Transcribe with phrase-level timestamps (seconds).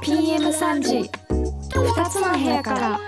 [0.00, 1.10] PM3 時
[1.74, 3.00] 2つの部屋から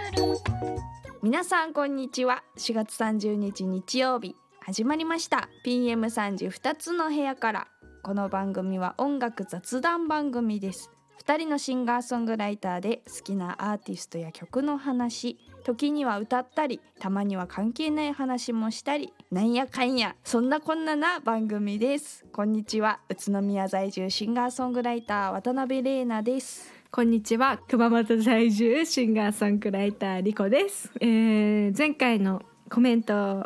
[1.23, 7.69] 皆さんこんにちは4月30日日曜日始まりました PM3 時2つの部屋から
[8.03, 10.91] この番組は音楽雑談番組です
[11.25, 15.39] 2人のシンガーソングライターで好きなアーティストや曲の話
[15.69, 22.25] 時には歌ったりたまには関係ない話もしたりなんやかんやそんなこんなな番組です。
[22.33, 26.73] こんにちは宇都宮在住シンガーソングライター渡辺玲奈です。
[26.91, 33.45] こんにちは熊本在住シンガーソングライターリコです、えー、前回のコメントを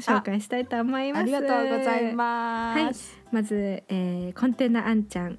[0.00, 1.22] 紹介したいと思います。
[1.22, 5.38] ありがとうございます、まず、えー、コンテナあんちゃん。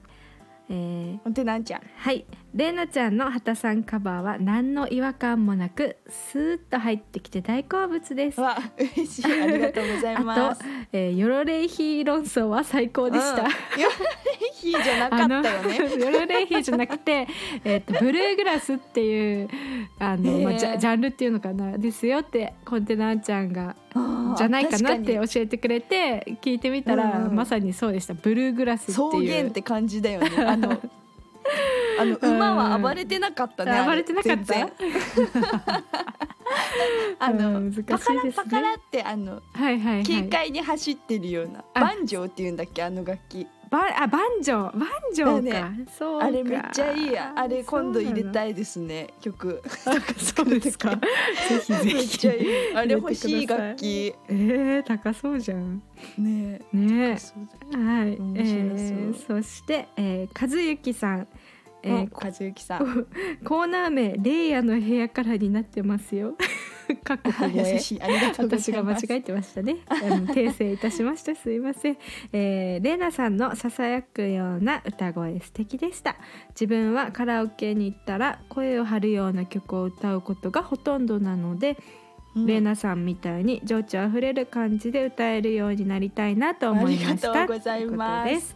[0.69, 1.81] えー、ほんとなんちゃん。
[1.97, 8.39] はい、れいなちゃんの畑さんカバーは何の違和感もなくスーッと入ってきて大好物です。
[8.39, 9.41] わ嬉しい。
[9.41, 10.61] ありがとうございます。
[10.61, 13.43] あと、えー、ヨロレイヒー論争は最高でした。
[13.43, 13.49] うん、
[14.53, 15.95] ヒーじゃなかったよね。
[15.97, 17.27] ヨロレイヒーじゃなくて、
[17.65, 19.49] えっとブルーグラスっていう
[19.97, 21.77] あの、まあ、ジャジャンルっていうのかな。
[21.79, 23.75] ですよってコンテナちゃんが
[24.37, 27.25] じゃないかなって教えてくれて聞いてみたら、うん。
[27.29, 28.13] うんまさにそうでした。
[28.13, 29.33] ブルーグラスって草いう。
[29.33, 30.29] 原って感じだよね。
[30.45, 30.79] あの
[31.99, 34.53] あの馬は暴れてなかったね、あ暴れてなかった？
[37.19, 37.83] あの、ね。
[37.87, 40.03] パカラパカラってあのはいはいはい。
[40.05, 41.79] 軽快に走ってるような、あ。
[41.81, 44.79] バンジョーっていうんだっけあの楽器バあバンジョー。
[44.79, 45.65] バンジョーか、だよ
[45.97, 46.25] そうか。
[46.27, 47.33] あれめっちゃいいや。
[47.35, 49.07] あれ今度入れいたいですね。
[49.19, 49.63] 曲。
[50.15, 50.91] そうですか。
[51.49, 52.75] ぜひぜひ。
[52.75, 55.81] あれ欲しい楽器えー、高そうじゃん。
[56.19, 61.27] ねねそうだはい、えー、そして、えー、和幸さん、
[61.81, 63.07] えーえ和幸さん。
[63.43, 66.35] コーナー名レイヤの部屋からになってますよ
[66.95, 69.77] かっこ優しいありがとう私が間違えてましたね。
[69.87, 71.35] あの訂正いたしました。
[71.35, 71.97] すいません。
[72.31, 76.15] えー、レイナさんのささやくような歌声素敵でした。
[76.49, 81.75] 自分はカラオケに行ったら声を張るような曲を歌うことがほとんどなので、うん
[82.35, 87.31] レイナさんみたいに情緒あふれる感じで歌えるようになりたいなと思いました。
[87.31, 88.55] ありがとうございます。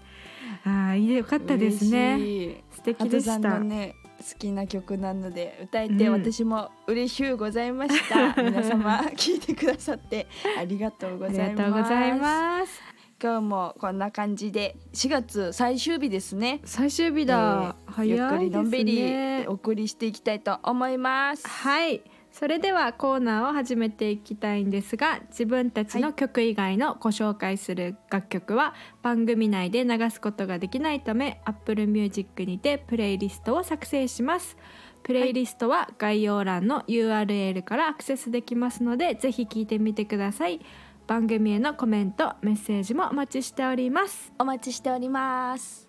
[0.66, 2.64] ああ、よかったですね。
[2.72, 3.60] 素敵でした。
[3.60, 12.82] ね好きな曲なので歌えてうん私も嬉しゅうございました、 皆様聞いてくださってありがとうございますがとうございます。
[13.20, 17.76] 今日もこんな感じで4月最終日ですね最終日だ。
[17.88, 18.36] 早いゆですね。
[18.36, 22.04] っくりのんびりお送りしていきたいと思いますはい
[22.38, 34.56] それではコーナーを始めていきたいんですが自分たちの曲以外のご紹介する楽曲は番組内で流すことができないため Apple Music にてプレイリストを作成します。
[35.02, 40.62] プレイリストは概要欄の URL からアクセスできますのでぜひ聞いてみてください。
[41.08, 44.32] 番組へのコメントメッセージもお待ちしております。
[44.38, 45.87] お待ちしております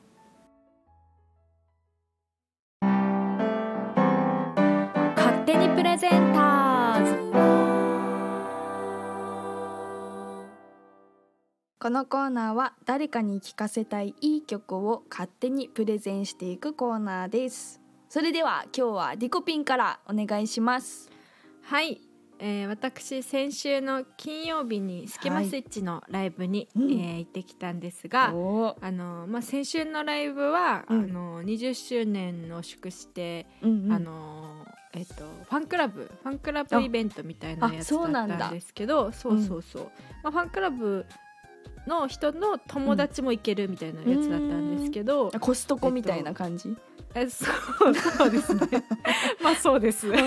[5.48, 7.14] 手にプレゼンターズ。
[11.80, 17.80] このコーナーは誰かに聴かせたいいい曲を勝手にプレゼンしていくコーナーです。
[18.10, 21.10] それでは今日はリコピンからお願いします。
[21.62, 21.98] はい、
[22.40, 26.92] えー、私先週の金曜日にスキマスイッチのライブに、うん。
[26.92, 28.86] えー行ってきたんですが、おー。
[28.86, 31.04] あのまあ、先週のライブは、うん。
[31.04, 33.92] あの20周年を祝して、うんうん。
[33.94, 35.14] あのえっと、
[35.48, 39.82] ファンクラブファンクラブイベントみたいなやつだったんですけどそうそうそう。
[40.22, 41.04] まあ、ファンクラブ
[41.86, 46.76] の人の友達も行けるみたいなやつだったんですけど、コストコみたいな感じ、
[47.14, 47.46] えそ
[47.90, 48.60] うそうですね。
[49.42, 50.10] まあそうです。
[50.10, 50.18] で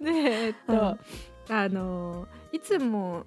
[0.00, 0.98] えっと、
[1.50, 3.26] あのいつも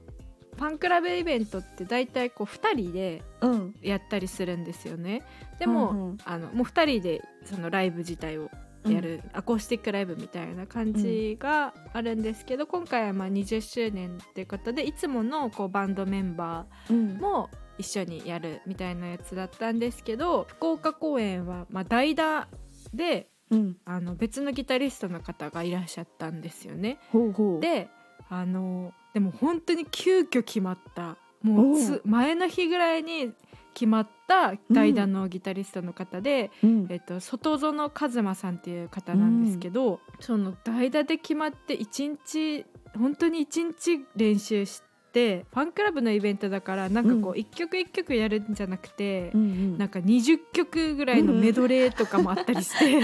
[0.56, 3.76] ファンクラブイベントって大体こう2人でうん。
[3.82, 5.24] やったりするんですよね。
[5.60, 6.18] でも、うんうん。
[6.26, 8.50] あのもう2人でそのライブ自体を
[8.86, 17.18] やる、アコースティックライブみたいな感じがあるんですけど、今回はまあ20周年っていうことでいつものこうバンドメンバーうん。
[17.18, 22.48] も一緒にやるみたいなやつだったんですけど福岡公演はまあ代打
[22.94, 23.78] でうん。
[23.86, 27.00] あの別のギタリストの方がいらっしゃったんですよね。
[27.12, 27.60] ほうほう。
[27.60, 27.90] で
[28.30, 31.18] あのでも本当に急遽決まった。
[31.44, 33.32] もうつ前の日ぐらいに
[33.78, 36.88] 決まった代打のギタリストの方で、うん。
[36.90, 42.66] えっと、外園和馬さんっていう方なんですけど、その代打で決まって一日
[42.98, 44.82] 本当に一日練習し
[45.14, 49.78] てファンクラブのイベントだからなんかこうう一曲一曲やるんじゃなくて、うんうん。
[49.78, 53.00] なんか20曲ぐらいのメドレーとかもあったりして、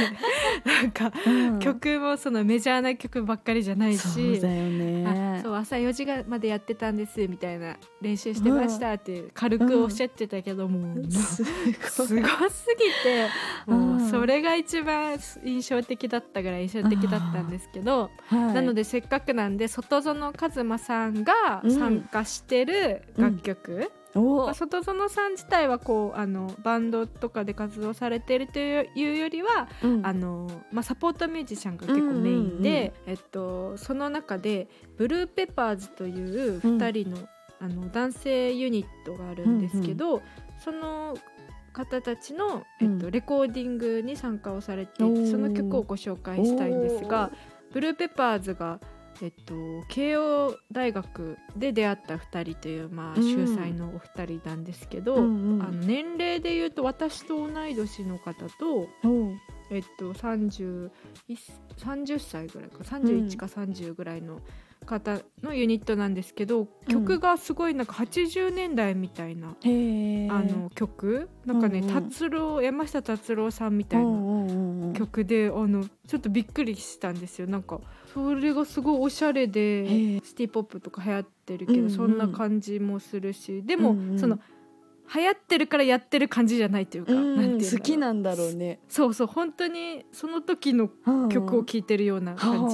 [0.66, 1.60] なんかうん。
[1.60, 4.08] 曲もそのメジャーな曲ばっかりじゃないし。
[4.08, 4.70] そうだよ
[5.34, 11.12] ねそう朝4時までやってたんですみたいな練習してましたって軽くおっしゃってたけども、う。
[11.12, 11.74] すごい。
[11.74, 13.28] すごすぎて
[13.66, 18.54] もうそれが一番印象的だったぐらい印象的だったんですけど、はい。
[18.54, 21.34] なのでせっかくなんで外園和馬さんが
[21.64, 23.92] 参加してる楽曲、
[24.22, 30.06] 外園さん自体はこうあのバンドとかで活動されてるというよりはうん。
[30.06, 34.68] あの、まあ、サポートミュージシャンが結構メインで、えっと、その中で
[34.98, 37.18] ブルーペッパーズという2人の,、
[37.60, 40.22] あの男性ユニットがあるんですけど、
[40.64, 41.18] その
[41.72, 43.12] 方たちの、えっとうん。
[43.12, 47.32] レコーディングに参加をされていてその曲をご紹介したいんですが
[47.74, 48.80] ブルーペッパーズが、
[49.24, 49.54] えっと、
[49.88, 53.24] 慶応大学で出会った2人という、まあ、うん。
[53.24, 55.64] 秀才のお二人なんですけど、うんうん。
[55.64, 58.90] あの年齢でいうと私と同い年の方と。
[59.72, 60.92] えっと、30,
[61.78, 64.42] 30歳ぐらいか31か30ぐらいの
[64.86, 71.30] 方のユニットなんですけど、曲がすごいなんか80年代みたいな、へえあの曲。
[71.46, 72.10] なんかね、うんうん。
[72.10, 77.48] 達郎山下達郎さんみたいなな曲であのちょっとびっくりしたんですよ。
[77.48, 77.80] なんか
[78.14, 80.22] それがすごいおしゃれへでえ。
[80.24, 81.90] シティ・ポップとか流行ってるけど、うんうん。
[81.90, 84.20] そんな感じもするしでも、うんうん。
[84.20, 84.40] その
[85.14, 88.80] 流行ってるからやってる感じじゃないというか、うんなんていう好きなんだろうね。
[88.88, 90.90] そうそう本当にその時の
[91.30, 92.68] 曲を聴いてるような感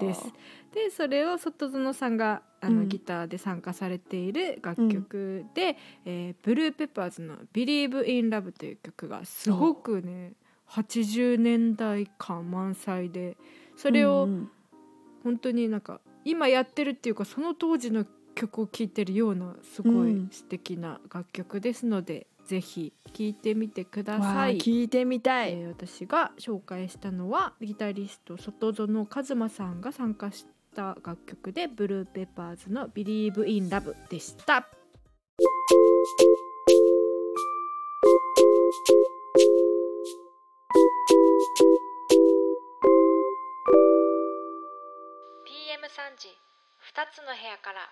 [0.00, 0.32] じです。
[0.72, 2.88] でそれを外園さんがあの、うん。
[2.88, 10.32] ギターで参加されている楽曲で、えーブルーペッパーズの「Believe in Love」という曲がすごくね
[10.68, 13.36] 80年代感満載で
[13.76, 14.50] それをうん
[15.22, 24.58] 本当になんか今やってるっていうかその当時の曲を聴いてるようなすごい素敵な楽曲ですので、ぜひ聴いてみてください。
[24.58, 34.68] 聞いてみたい、えー私が紹介したのはギタリスト外園和馬さんが参加した楽曲でブルーペッパーズの「Believe in Love」でした。
[45.90, 46.28] 時
[46.94, 47.90] 2つの部屋から。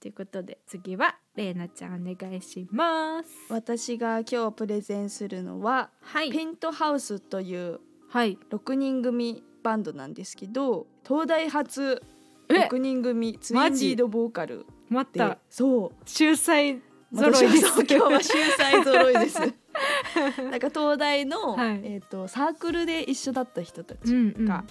[0.00, 3.28] ということで次はれいなちゃんお願いします。
[3.48, 6.30] 私が今日プレゼンするのは、はい。
[6.30, 7.80] ペントハウスという
[8.10, 8.38] はい。
[8.50, 12.02] 6人組バンドなんですけど東大初
[12.48, 15.38] え！6人組ツインリードボーカルで待った。
[15.48, 16.08] そう。
[16.08, 16.82] 秀才
[17.14, 17.82] 揃いです。
[17.82, 19.40] 今日は秀才揃いです。
[20.50, 21.80] なんか東大の、はい。
[21.82, 24.44] えー、とサークルで一緒だった人たちうんうん。
[24.44, 24.64] が、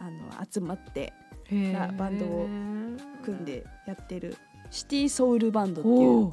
[0.00, 1.12] あの集まって
[1.98, 2.48] バンドを
[3.24, 4.36] 組んでやってる
[4.70, 6.32] シティソウルバンドっていう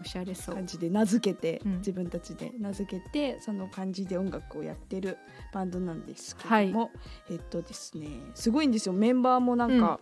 [0.00, 0.54] おしゃれそう。
[0.54, 1.76] 感じで名付けて、うん。
[1.78, 5.18] 自分たちで名付けてその感じで音楽をやってる
[5.52, 6.90] バンドなんですけども、
[7.30, 8.94] えっとですねすごいんですよ。
[8.94, 10.00] メンバーもなんか、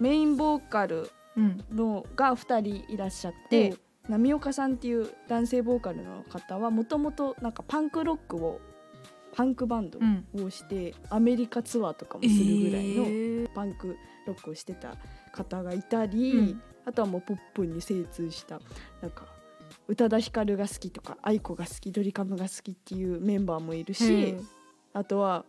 [0.00, 1.64] メインボーカルうん。
[1.72, 3.74] のが2人いらっしゃって
[4.08, 8.60] 波岡さんっていう男性ボーカルの方はもともとなんかパンクロックを
[9.34, 10.44] パンクバンドうん。
[10.44, 13.48] をして、アメリカツアーとかもするぐらいのえー。
[13.50, 13.96] パンク
[14.26, 14.96] ロックをしてた
[15.32, 16.62] 方がいたり、うん。
[16.84, 18.60] あとはもうポップに精通した
[19.00, 19.24] なんか
[19.86, 24.42] 宇多田ヒカルが好きとか愛子が好きドリカムが好きっていうメンバーもいるへしー
[24.92, 25.44] あとは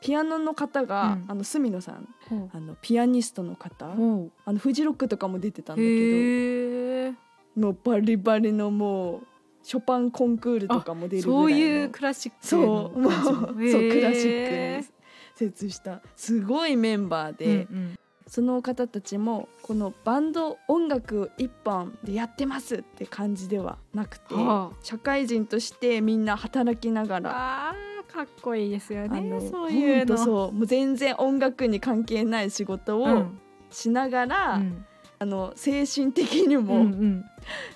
[0.00, 1.30] ピアノの方が、うん。
[1.30, 4.30] あの隅野さんほあのピアニストの方うほう。
[4.44, 7.12] あのフジロックとかも出てたんだけ
[7.56, 9.26] どもうバリバリのもう
[9.62, 11.42] ショパンコンクールとかも出るぐらいの。
[11.42, 14.88] そういうクラシックそうもうそうクラシッへクに
[15.34, 17.98] 精通したすごいメンバーーで、うんうん。
[18.26, 24.76] その方たちもこのバンド音楽一本でやってますって感じではなくて、はあ。
[24.82, 27.74] 社会人としてみんな働きながら。
[28.12, 30.18] かっこいいですよねそういうの。
[30.18, 33.38] そうもう全然音楽に関係ない仕事をうん。
[33.70, 34.84] しながら、うん
[35.22, 37.24] あの精神的にうんうもん。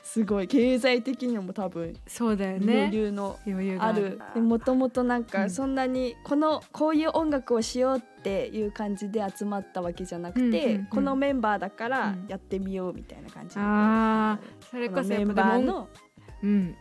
[0.02, 2.90] すごい経済的にも多分そうだよ余ね
[3.46, 4.20] 余裕がある。
[4.36, 5.24] もともとなんうん。
[5.24, 10.86] かそんなにこのこういう音楽をしようっていう感じで集まったわけじゃなくて、うんうんうん。
[10.86, 12.26] このメンバーだからうん。
[12.28, 15.88] やってみようみたいな感じで、あーそれこそメンバーの、
[16.42, 16.74] うん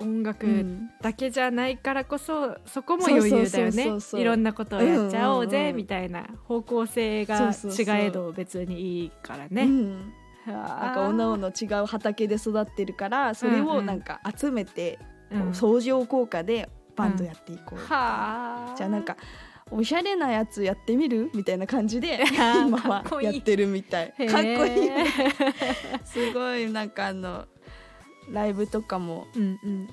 [0.00, 3.98] 音楽うんだけじゃないからこそそこも余裕だよね。
[4.14, 5.50] いろんなことをやっちゃおううんうんうん。
[5.50, 6.24] ぜみたいな。
[6.44, 9.64] 方向性そが違えど別にいいからうね。
[9.64, 10.12] ん。
[10.46, 14.98] ななんかおのおの違う畑で育ってるからそれをなんか集めて、
[15.52, 18.74] 相乗効果でバンドやっていこう、はあ。
[18.76, 19.16] じゃあなんか
[19.70, 21.30] おしゃれなやつやってみる？
[21.34, 22.20] みたいな感じで
[22.66, 24.08] 今はいやってるみたい。
[24.08, 24.90] かっこいい
[26.04, 27.44] すごいなんかあの
[28.30, 29.88] ライブとかもうんうん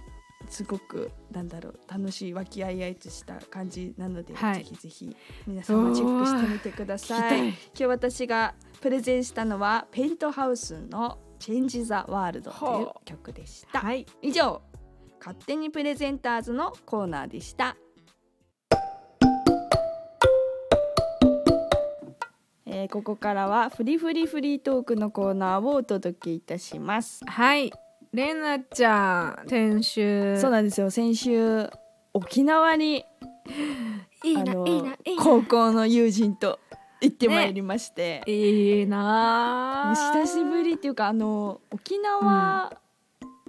[0.50, 5.16] すごくなんだろう楽しい和気あいあいとした感じなので、はいぜひぜひ
[5.48, 7.50] 皆様チェックしてみてください。
[7.50, 13.80] 今日私がプレゼンしたのはペイントハウスの「Change the World」という曲でした。
[13.80, 14.62] はい以上
[15.20, 17.76] 勝手にプレゼンターズのコーナーでした。
[22.68, 27.26] えーここからはフリフリフリートークのコーナーをお届けいたします。
[27.26, 27.72] はい
[28.16, 30.40] れなちゃん先週。
[30.40, 30.90] そうなんですよ。
[30.90, 31.70] 先週
[32.14, 33.06] 沖縄に
[34.24, 35.24] いいないいないいな。
[35.24, 36.60] 高校の友人と
[37.02, 39.94] 行ってまいりまして、いいな。
[40.16, 42.72] 久しぶりっていうかあの沖縄、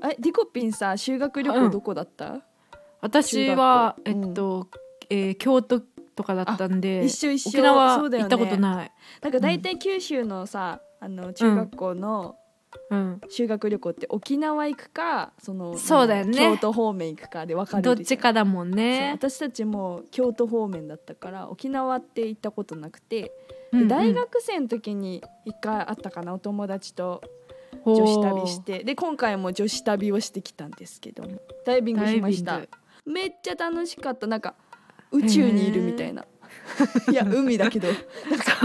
[0.02, 2.42] えディコピンさ修学旅行どこだった、
[3.00, 4.23] 私は、中学。
[4.23, 4.68] 校えっと、
[5.08, 5.80] えー京都
[6.16, 7.50] とかだったんで一緒一緒。
[7.50, 8.92] 沖縄行ったことない。
[9.23, 12.37] なんか大体九州のさあの中学校の
[12.90, 13.21] うん。
[13.28, 16.38] 修学旅行って沖縄行くかそのそうだよね。
[16.38, 19.12] 京都方面行くかで分かれどるっちかだもんね。
[19.14, 23.33] 私たちも京都方面だったから沖縄って行ったことなくて、
[23.73, 23.88] うんうん。
[23.88, 27.23] で大学生の時に一回あったかなお友達と
[27.85, 28.85] 女子旅して。
[28.85, 31.40] で今回も女子旅をしてきたんですけども。
[31.64, 32.61] ダイビングしました。
[33.04, 34.26] めっちゃ楽しかった。
[34.26, 34.54] なんか
[35.12, 36.25] 宇宙にいるみたいな。
[37.11, 37.88] いや海だけど。
[37.92, 37.97] そ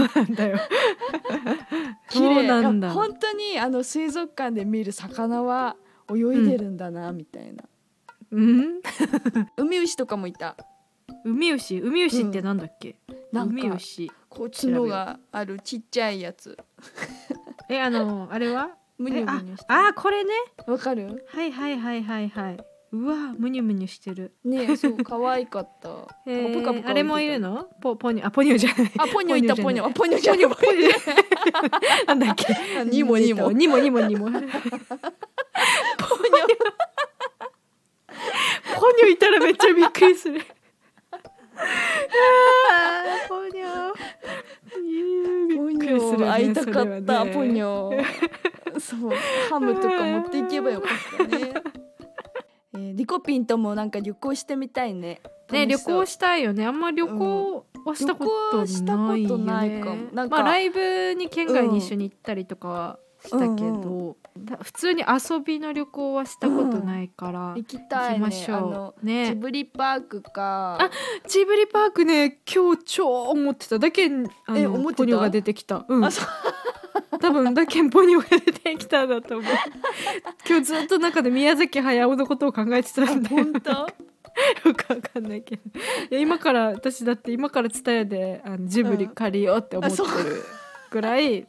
[0.04, 0.58] うなんだよ。
[0.58, 0.62] 綺
[2.48, 2.90] そう麗なんだ。
[2.92, 5.76] 本当にあの水族館で見る魚は
[6.12, 7.64] 泳いでるんだな、みたいな。
[8.30, 8.80] うん？
[9.56, 10.56] 海牛とかもいた。
[11.24, 12.96] 海牛海牛ってなんだっけ、
[13.32, 16.56] なんか海牛こう角があるちっちゃいやつ。
[17.68, 18.70] えあのあれは？
[18.98, 20.30] むにゅむにゅしてあこれね。
[20.66, 21.24] わかる？
[21.28, 22.56] はいはいはいはいはい
[22.92, 24.34] うわむにゅむにゅしてる。
[24.44, 25.88] ねそう可愛かった。
[26.86, 27.68] あれもいるの？
[27.80, 28.92] ポポニョあポニョじゃない。
[28.98, 30.46] あポニョいたポニョあポニョじポゃない。
[30.46, 32.46] ポニョなんだっけ？
[32.78, 33.40] あ ニモニモ。
[33.40, 34.26] えっとニモニモニモ。
[34.30, 34.42] ポニョ。
[38.78, 40.40] ポニョいたらめっちゃびっくりする。
[43.28, 43.94] ポニョ。
[45.68, 48.04] びっくりする会いたかった、ポニョ。
[48.78, 49.12] そう
[49.48, 51.54] ハムとか持っていけばよかったね
[52.74, 55.20] えー、リコピンともなんか旅行してみたいね。
[55.50, 56.66] ね旅行ししたいよね。
[56.66, 59.96] あんま旅行はしたことないよね、旅行したことないかも。
[60.12, 68.18] なんかまあライブに県外に一緒に行ったりとかはしたけど、た普通に遊びの旅行はしたことないから、行きたいね。
[68.20, 69.00] ましょう。
[69.00, 69.34] ジね。
[69.34, 70.78] ブリパークか。
[70.80, 70.90] あ
[71.28, 73.78] ジブリパークね今日超思ってた。
[73.78, 74.96] だけあのえ思ってた？
[74.98, 76.04] ポニョが出てきた、うん。
[76.04, 76.26] あ、そう
[77.22, 79.52] 多分だけんポニョが出てきたんだと思う
[80.44, 83.86] 今日ずっと中で宮崎駿のことを考えてたんで本当よ
[84.74, 85.56] くわかんないけ
[86.10, 90.44] どい今から私だって今から伝えであのジブリ借りようって思ってる
[90.90, 91.46] ぐらい、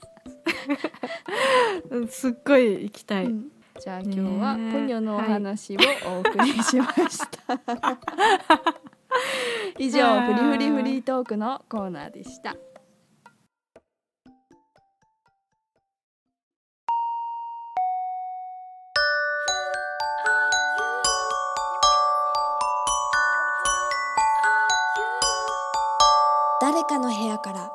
[1.89, 3.47] うんすっごい行きたい、うん
[3.81, 7.59] じゃあ今日はポニョのお話をお送りしました、
[9.79, 12.55] 以上フリフリフリートークのコーナーでした
[26.63, 27.71] 誰かの部屋から。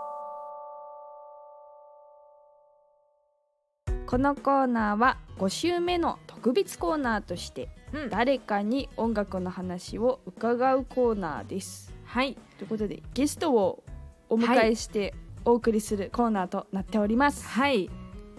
[4.06, 8.08] このコーナーは5週目の特別コーナーとしてうん。
[8.08, 11.92] 誰かに音楽の話を伺うコーナーです。
[12.06, 12.38] はい。
[12.56, 13.84] ということでゲストを
[14.30, 15.12] お迎えして
[15.44, 17.90] お送りするコーナーとなっております、はい。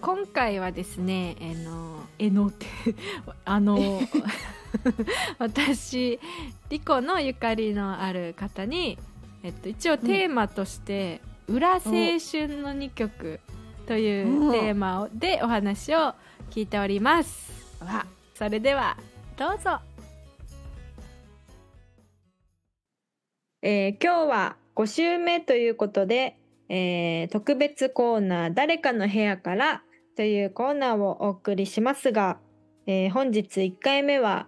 [0.01, 2.65] 今回はですねえのえのって
[3.45, 3.77] あの
[5.37, 6.19] 私
[6.69, 8.97] リコのゆかりのある方に、
[9.43, 13.39] えっと、一応テーマとして「裏青春の2曲」
[13.87, 16.13] というテーマをでお話を
[16.51, 17.83] 聞いております。
[17.83, 18.05] わ
[18.35, 18.97] それでは
[19.37, 19.79] どうぞ。
[23.61, 26.37] えー今日は5週目ということで、
[26.69, 29.83] えー特別コーナー「誰かの部屋から」
[30.15, 32.39] というコーナーをお送りしますが、
[32.87, 34.47] えー本日1回目は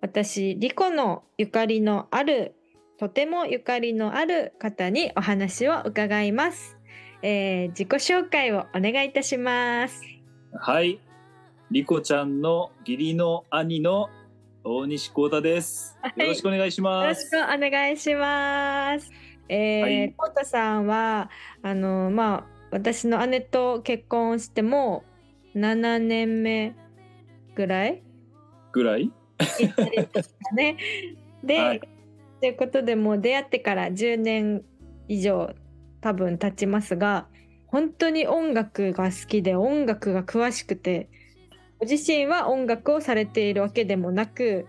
[0.00, 2.54] 私リコのゆかりのある
[2.98, 6.78] とてもゆかりのある方にお話を伺います。
[7.22, 10.00] えー自己紹介をお願いいたします。
[10.52, 11.00] はい。
[11.70, 14.10] リコちゃんの義理の兄の
[14.62, 15.98] 大西光太です。
[16.02, 17.22] はいよろしくお願いしよろます。
[17.26, 19.10] しくお願いします。
[19.48, 19.88] えーは
[20.42, 21.30] いさんは
[21.62, 25.02] あのまあ私の姉と結婚しても
[25.56, 26.74] 7年目
[27.56, 28.02] ぐらい
[28.72, 29.10] ぐらい？
[30.54, 30.76] ね。
[31.42, 31.80] で、はい
[32.44, 34.60] ということでもう出会ってから10年
[35.08, 35.54] 以上
[36.02, 37.26] 多分経ちますが
[37.68, 41.08] 本当に音楽が好きで音楽が詳しくて
[41.78, 44.66] ご自身は音楽をされているわけでもなく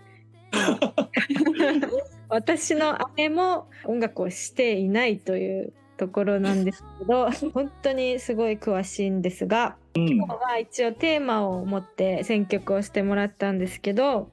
[2.30, 10.08] 私の姉も音楽をしていないというところなんですけど本当にすごい詳しいんですがうん。
[10.08, 14.30] 今日は一応テーマを持って選曲をしてもらったんですけど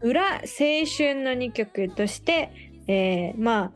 [0.00, 3.70] 裏青春の2曲として、えーまあ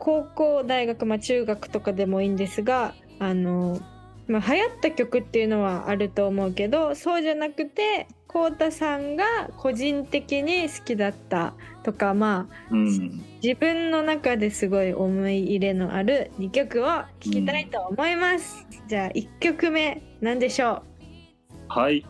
[0.00, 3.80] 高校大学、まあ、中学とかでもいいんですがあの、
[4.28, 9.24] まあ、流行った曲っていうのはあると思うけどそうじゃなくてこうたさんが
[9.56, 13.22] 個人的に好きだったとかまあうん。
[13.42, 20.82] 自分の中ですごい思い入れのある2曲を聴きたいと思います、じゃあ1曲目なんでしょう？
[21.68, 22.04] はい。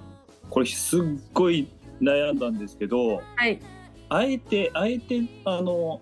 [0.51, 1.03] これすっ
[1.35, 1.69] ごい
[2.01, 3.61] 悩んだんですけどはい。
[4.09, 6.01] あえてあえてあの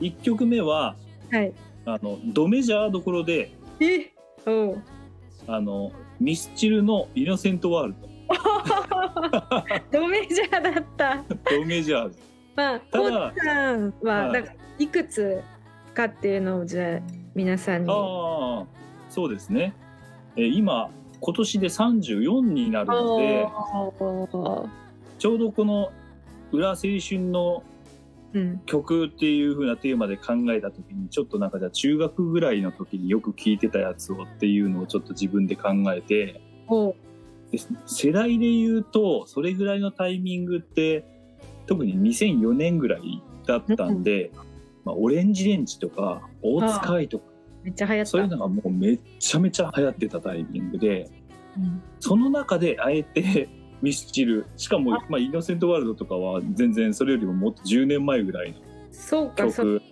[0.00, 0.96] 1曲目は
[1.30, 1.52] はい。
[1.86, 4.10] あのドメジャーどころでえ
[4.46, 4.82] おう
[5.46, 8.08] あのミスチルの「イノセントワールド。
[10.08, 11.24] メジャーだった。
[11.28, 12.12] ド」ドメジャー。
[12.56, 14.32] まあ、ただコウさんは、はい。
[14.32, 15.42] なんかいくつ
[15.92, 17.00] かっていうのをじゃあ
[17.34, 17.90] 皆さんに。
[17.90, 18.64] ああ
[19.10, 19.74] そうですね。
[20.36, 23.46] えー今今年で34になるので
[23.98, 24.68] おー。
[25.18, 25.90] ちょうどこの
[26.52, 27.73] 「裏青春のうん、
[28.66, 36.40] 曲」っていう風なテーマで考えた時にちょっとなんかじゃあ中学ぐらいの時によく聴いてたやつをっていうのをちょっと自分で考えて
[37.50, 41.04] で世代で言うとそれぐらいのタイミングって
[41.66, 44.30] 特に2004年ぐらいだったんで、
[44.84, 47.24] まあ、オレンジレンジとか大塚愛とか
[47.62, 48.06] めっちゃ流行った。
[48.10, 51.10] そういうのがもうめっちゃめちゃ流行ってたタイミングで
[51.56, 51.82] うん。
[51.98, 53.48] その中であえて
[53.84, 54.46] ミスチル。
[54.56, 58.58] しかも、まあ、イノセントワールドとかは全然それよりももっと10年前ぐらいの
[58.90, 59.82] そうか、そう曲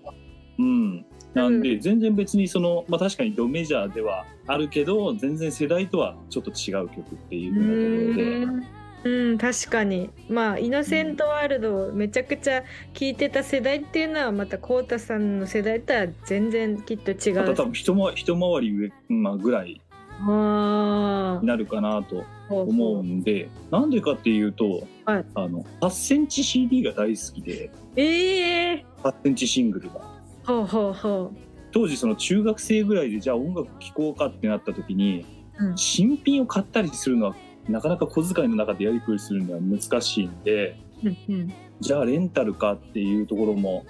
[0.58, 1.04] うん。
[1.34, 8.68] なんで全然別にその、まあ、確かにドメジャーではあるけど全然世代とはちょっと違う曲っていうう風なところで。
[8.68, 8.82] ん。
[9.04, 10.10] うん、確かに。
[10.28, 12.62] まあ、イノセントワールドをめちゃくちゃ
[12.94, 17.36] 聞いてた世代っていうのは、またコウタさんの世代とは全然きっと違う。
[17.36, 19.80] また多分一回一回り上、まあ、ぐらい
[20.20, 22.20] あになるかなと。
[22.20, 25.24] あ、思うんでなんでかっていうと、はい。
[25.34, 28.86] あの8センチ CD が大好きでええ。
[29.02, 30.00] 8センチシングルが。
[30.44, 31.32] ほうほうほ
[31.72, 35.24] 当時その中学生ぐらいでじゃあ音楽聴こうかってなった時に
[35.58, 35.66] う。
[35.66, 35.78] うん。
[35.78, 37.36] 新品を買ったりするのは
[37.68, 41.52] なかなか小遣いの中でやりくりするのは難しいんでうんうん。
[41.80, 43.84] じゃあレンタルかっていうところも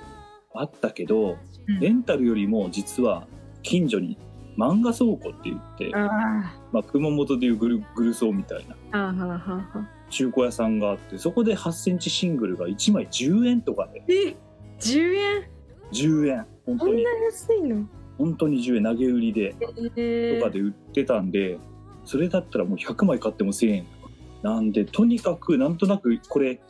[0.54, 1.36] あったけど
[1.68, 1.80] うん。
[1.80, 3.26] レンタルよりも実は
[3.62, 4.18] 近所に
[4.56, 9.86] 漫画倉庫って言ってあまあ、熊本でいうグルグルソーみたいな。
[10.10, 14.04] 中古屋さんがあってそこで8センチシングルが1枚10円とかで。
[14.08, 14.36] え、
[14.78, 15.48] 10円
[15.92, 16.46] ？10円。
[16.66, 16.92] 本当に。
[16.92, 17.86] こんな安いの？
[18.18, 18.82] 本当に10円。
[18.84, 19.54] 投げ売りで。
[19.96, 21.58] えとかで売ってたんで
[22.04, 24.12] それだったらもう100枚買っても1000円とか。
[24.42, 26.60] なんでとにかくなんとなくこれ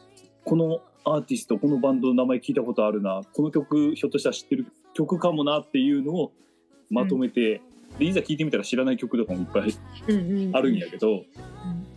[0.44, 3.22] このアーティストこのバンドの名前聞いたことあるな。
[3.32, 6.32] この曲ひょっとしたら知ってる曲かもなっていうのを
[6.90, 7.60] まとめて、
[7.98, 9.74] でいざ聞いてみたら知らない曲とかもいっぱい
[10.52, 11.22] あるんやけど、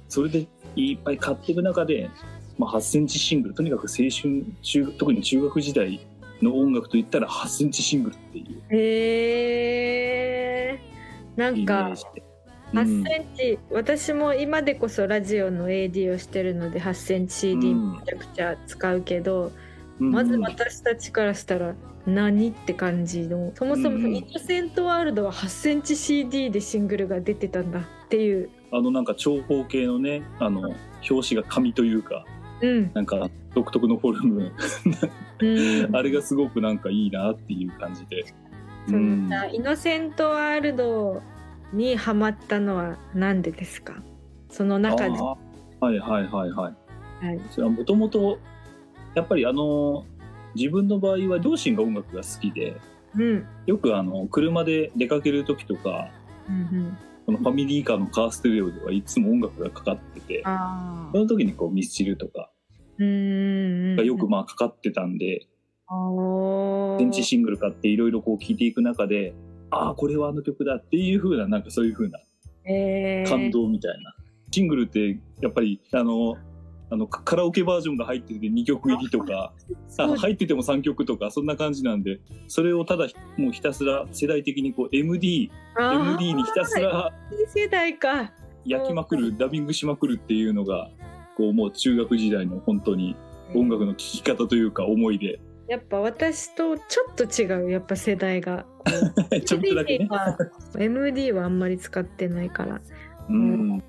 [0.09, 2.09] それでいっぱい買っていく中で、
[2.57, 5.99] まあ、8センチシングルとにかく青春中特に中学時代
[6.41, 8.79] の音楽といったら8センチシングルっていうへ
[10.73, 10.79] え
[11.35, 12.23] なんかージで。
[12.73, 17.93] 8センチ、私も今でこそラジオの AD をしてるので8センチ CD うん。
[17.93, 19.64] めちゃくちゃ使うけど、うん
[19.99, 30.75] まず私たちからしたら何って感じのそもそもうんイノセントワールドは8センチ CD でシングルが出てたんだっていう、あのなんか長方形のねあの
[31.09, 32.25] 表紙が紙というか
[32.61, 32.91] うん。
[32.93, 34.51] なんか独特のフォルム。
[35.39, 38.25] うん、 あれがすごくなんかいいなっていう感じで。
[38.87, 39.29] そうん。
[39.29, 41.21] のイノセントワールド
[41.73, 43.95] にハマったのは何でですか？
[44.49, 45.37] その中で、は
[45.91, 47.25] いはいはいはい。
[47.25, 48.39] はい、それはもともと
[49.15, 50.05] やっぱりあの
[50.55, 52.79] 自分の場合は両親が音楽が好きで
[53.17, 53.47] うん。
[53.65, 56.09] よくあの車で出かける時とか
[56.49, 62.51] うんこのファミリーカーのカーステレオではいつも音楽がかかっててあその時にこうミスチルとか
[62.99, 65.47] うんがよくまあかかってたんで
[65.87, 65.95] あ
[66.99, 69.33] 電池シングル買っていろいろこう聴いていく中で
[69.71, 72.19] ああこれはあの曲だっていう風ななんかそういう風な
[73.27, 74.15] 感動みたいな、
[74.49, 76.35] シングルってやっぱりあの
[76.95, 79.51] あのカカラオケバージョンが入ってて2曲入りとか
[79.97, 87.11] あ入ってても3曲とかそんな感じなんでそれをただもうひたすら世代的にこう MD MD にひたすら
[87.53, 88.31] 世代か。
[88.67, 90.89] 焼きまくるダビングしまくるっていうのが
[91.37, 93.15] こうもう中学時代の本当に
[93.53, 95.39] 音楽の聴き方というか思いで。
[95.67, 98.65] やっぱ私とちょっと違うやっぱ世代が。
[99.45, 100.07] ちょっとだけね。
[100.07, 100.37] MD は
[100.79, 102.81] MD はあんまり使ってないから。
[103.29, 103.83] うん。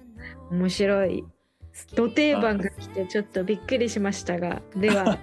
[0.51, 1.25] 面白い
[1.95, 5.19] 土定番が来てちょっとびっくりしましたがでは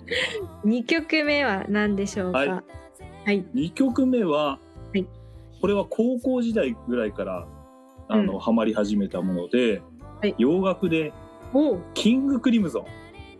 [0.64, 2.38] 2曲目は何でしょうか？
[2.38, 2.48] はい。
[2.48, 3.44] はい。
[3.54, 4.58] 2曲目は、は
[4.94, 5.06] い。
[5.60, 7.46] これは高校時代ぐらいから
[8.08, 8.38] あの、うん。
[8.40, 9.80] ハマり始めたもので、
[10.20, 10.34] はい。
[10.38, 11.12] 洋楽で
[11.52, 11.78] お。
[11.94, 12.84] キングクリムゾ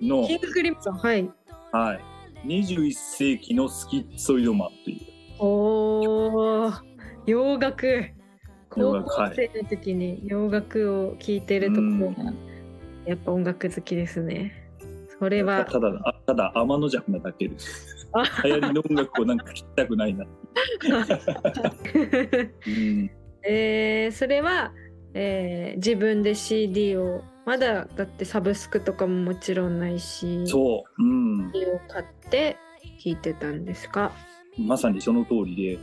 [0.00, 1.30] ンのキングクリムゾンはい。
[1.72, 2.00] はい、
[2.46, 4.98] 21世紀のスキッツォイドマンという。
[5.38, 6.80] おー。
[7.26, 8.04] 洋楽
[8.74, 12.32] 高校生の時に洋楽を聴いてるところが
[13.06, 14.52] やっぱ音楽好きですね。
[15.18, 18.08] それはただあただ天の弱なだけです。
[18.12, 18.24] あ。
[18.44, 20.28] 流行りの音楽をなんか聞きたくないな、う
[22.70, 23.10] ん、
[23.44, 24.72] えーそれは、
[25.14, 32.56] えー自分で CD をまだだってサブスクとかももちろんないしそう、うん、CD を買って
[33.02, 34.12] 聴いてたんですか？
[34.58, 35.78] まさにその通りで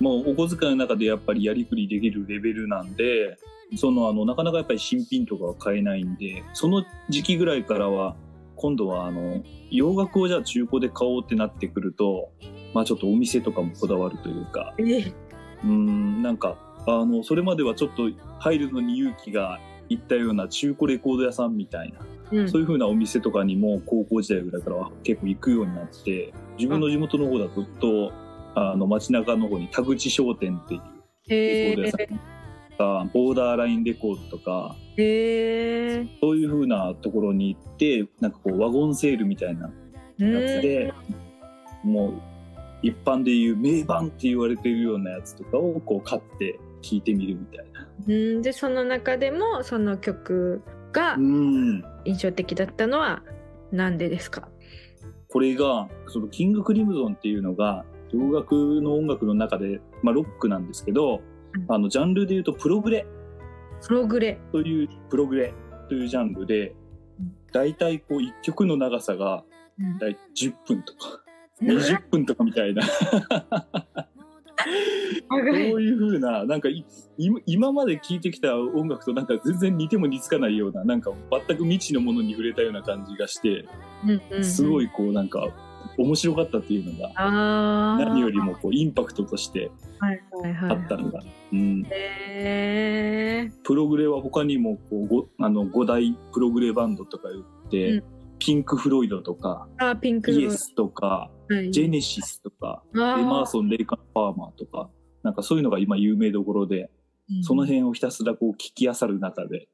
[0.00, 3.38] もうお小遣いの中でやっぱりやりくりできるレベルなんで
[3.76, 8.16] そのあのなかなかやっぱり新品とかは買えないんでその時期ぐらいからは
[8.56, 12.30] 今度はあの洋楽をじゃあ中古で買おうってなってくると
[12.74, 15.12] まあちょっとお店とかもこだわるというかえ
[15.64, 16.56] うんなんか
[16.86, 22.48] あのそれまではちょっと入るのに勇気がいったような中古レコード屋さんみたいなうん。
[22.48, 28.12] そういう風なお店とかにも高校時代ぐらいからは結構行くようになって自分の地元の方だとと
[28.58, 30.82] あの街中の方に田口商店っていう
[31.28, 32.06] レへコード屋さん
[32.70, 35.06] とかボーダーラインレコードとかえへ
[36.02, 39.70] えそういう風なところに行ってなんかこうワゴンセールみたいな
[40.18, 40.92] やつで
[41.84, 42.12] もう
[42.82, 47.88] 一般でいう名盤って言われてるようなやつとかをこう買って聴いてみるみたいな。
[48.06, 48.42] うん。
[48.42, 51.82] でその中でもその曲がうん。
[52.04, 53.22] 印象的だったのは
[53.72, 54.48] なんでですか？
[55.28, 61.20] これがそのキングクリムゾンっていうのが洋楽の音楽の中で、まあ、ロックなんですけど、
[61.54, 61.64] うん。
[61.68, 63.06] あのジャンルでいうとプログレ。
[63.86, 64.38] プログレ。
[64.52, 65.54] というプログレ。
[65.88, 66.74] というジャンルで
[67.20, 67.32] うん。
[67.52, 69.44] だいたいこう1曲の長さが
[69.78, 69.98] うん。
[69.98, 71.22] だい10分とか
[71.62, 72.82] 20分とかみたいな。
[75.30, 76.84] そう長いいう風ななんかい
[77.16, 83.66] 今今まで聴いてきた音楽となんか全然似ても似つかないようななんか全く未知のものに触れたような感じがして
[84.42, 85.48] すごいこうなんか
[85.96, 87.12] 面白かったっていうのが
[87.98, 91.20] 何よりもこうインパクトとしてあったのが、
[93.64, 98.04] プログレは他にもこうごあの5大プログレバンドとか言って、うん。
[98.38, 101.72] ピンク・フロイドとかーあピンクイエスとかはい。
[101.72, 104.88] ジェネシスとかエマーソン・レイカン・パーマーとか
[105.24, 106.88] なんかそういうのが今有名どころで
[107.30, 107.42] うん。
[107.42, 109.66] その辺をひたすらこう聞き漁る中で、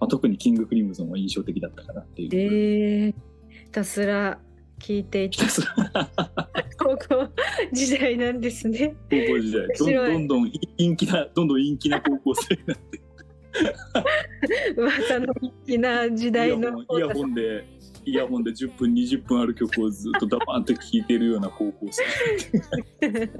[0.00, 2.28] まあ、特にキング・クリムゾンは印象的だったかなっていう。
[2.32, 3.14] えー、
[3.64, 4.38] ひたすら
[4.80, 5.24] 聞いて。
[5.24, 5.46] い た
[6.78, 7.28] 高校
[7.72, 8.94] 時代なんですね。
[9.10, 9.68] 高校時代。
[9.78, 13.00] どんどんどん陰気などんどん陰気な高校生になって。
[14.76, 17.64] 噂の好きな時イ代のイヤホンで
[18.04, 22.02] イヤホンで10分20分ある曲をずっとダバーンと聴いてるような高校生。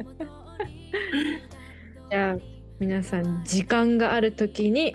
[2.11, 2.37] じゃあ
[2.79, 4.93] 皆さん時間があるときに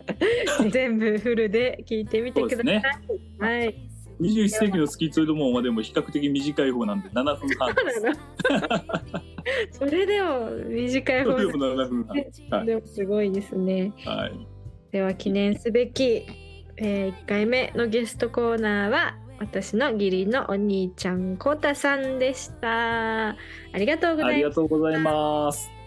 [0.70, 2.64] 全部フルで聞いてみてください。
[2.66, 2.82] ね。
[3.38, 3.89] はい。
[4.20, 7.74] 21世紀のスキーツイドモンはでも比較的短い方なんで7分半
[9.72, 12.16] それでも短い方でも7分半。
[12.58, 12.66] はい。
[12.66, 13.92] でもすごいですね。
[14.04, 14.46] はい。
[14.92, 16.26] では記念すべき、
[16.76, 23.30] え1回目のゲストコーナーは私の義理のお兄ちゃんこうたさんでした。
[23.30, 23.36] あ
[23.74, 25.79] りがとうごありざいます。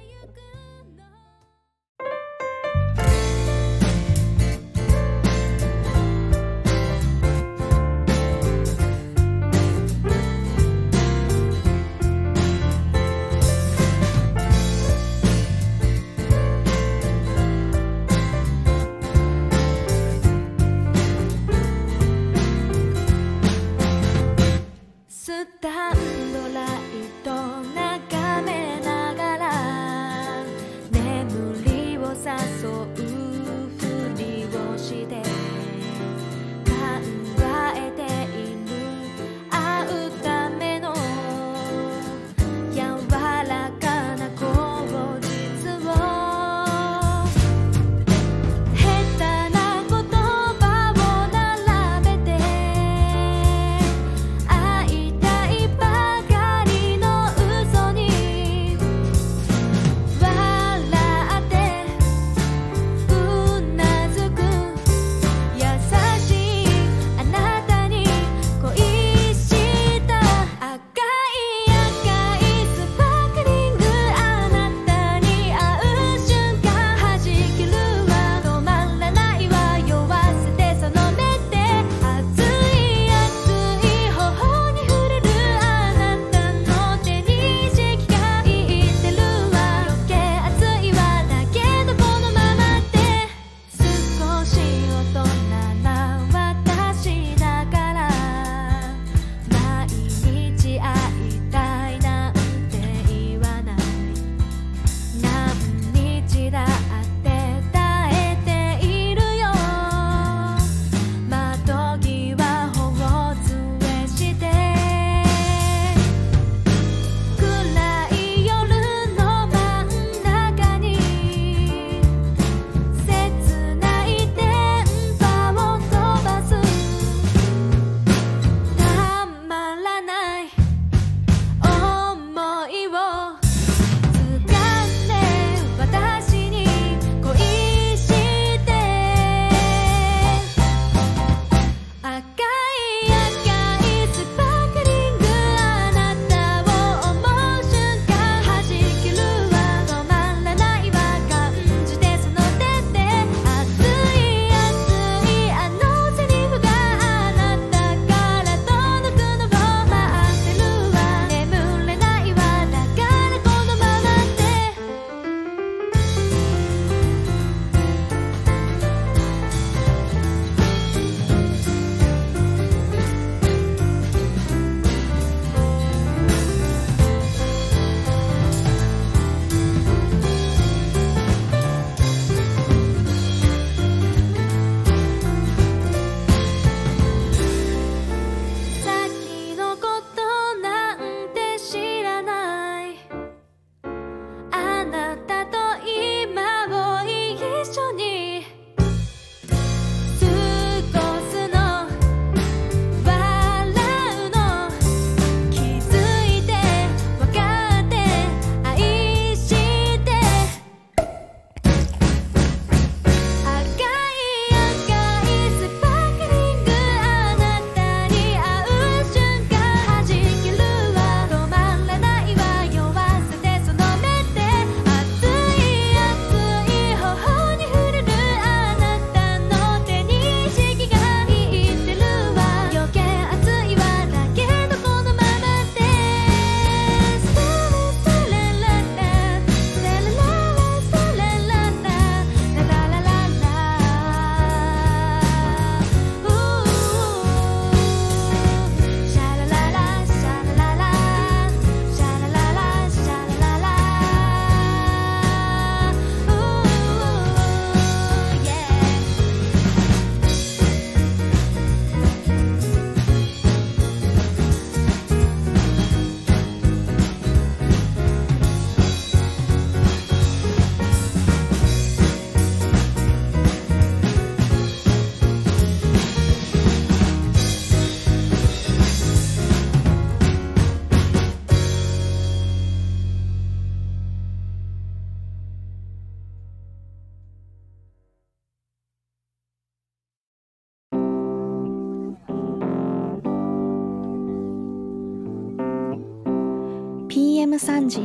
[297.53, 297.99] ム3時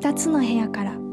[0.00, 1.03] 2つの部屋から。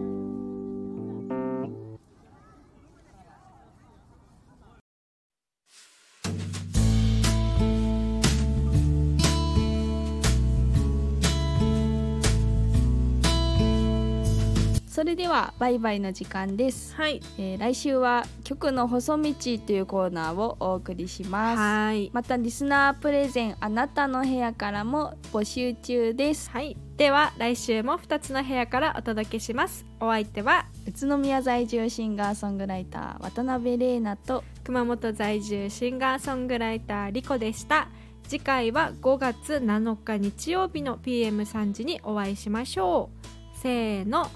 [15.31, 17.21] はバイバイの時間です、はい。
[17.37, 21.57] えー来週は曲の細道というコーナーをお送りします。
[21.57, 22.09] はい。
[22.11, 26.49] またリスナープレゼンあなたの部屋からも募集中です。
[26.49, 26.75] はい。
[26.97, 29.85] では来週も2つの部屋からお届けします。
[30.01, 37.87] お相手は宇都宮在住シンガーソングライター渡辺玲奈と熊本在住シンガーソングライターリコでした。
[38.27, 43.09] 次回は5月7日日曜日の PM3 時にお会いしましょ
[43.55, 43.57] う。
[43.57, 44.29] せーの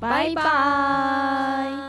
[0.00, 1.88] バイバイ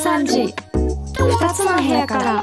[0.00, 0.54] 3時
[1.18, 2.42] 二つの部屋から。